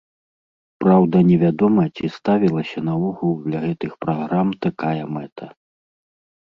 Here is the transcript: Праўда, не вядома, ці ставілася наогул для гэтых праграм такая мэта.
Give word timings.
Праўда, 0.83 1.15
не 1.29 1.37
вядома, 1.43 1.85
ці 1.95 2.05
ставілася 2.17 2.85
наогул 2.89 3.33
для 3.47 3.59
гэтых 3.67 3.91
праграм 4.09 4.47
такая 4.69 4.99
мэта. 5.21 5.45